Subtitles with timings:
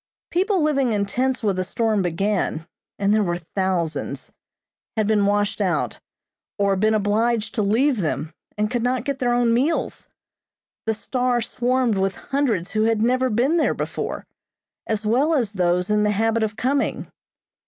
[0.31, 2.65] People living in tents when the storm began
[2.97, 4.31] and there were thousands
[4.97, 5.99] had been washed out,
[6.57, 10.09] or been obliged to leave them, and could not get their own meals.
[10.87, 14.25] The "Star" swarmed with hundreds who had never been there before,
[14.87, 17.11] as well as those in the habit of coming.